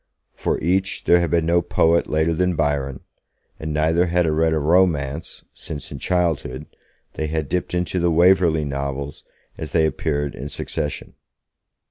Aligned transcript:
For 0.33 0.59
each 0.61 1.03
there 1.03 1.19
had 1.19 1.29
been 1.29 1.45
no 1.45 1.61
poet 1.61 2.09
later 2.09 2.33
than 2.33 2.55
Byron, 2.55 3.01
and 3.59 3.71
neither 3.71 4.07
had 4.07 4.25
read 4.25 4.51
a 4.51 4.57
romance 4.57 5.45
since, 5.53 5.91
in 5.91 5.99
childhood, 5.99 6.65
they 7.13 7.27
had 7.27 7.47
dipped 7.47 7.75
into 7.75 7.99
the 7.99 8.09
Waverley 8.09 8.65
Novels 8.65 9.23
as 9.59 9.73
they 9.73 9.85
appeared 9.85 10.33
in 10.33 10.49
succession. 10.49 11.13